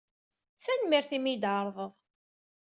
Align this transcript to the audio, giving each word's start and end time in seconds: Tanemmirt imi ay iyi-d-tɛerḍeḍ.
Tanemmirt 0.63 1.11
imi 1.17 1.27
ay 1.29 1.31
iyi-d-tɛerḍeḍ. 1.33 1.93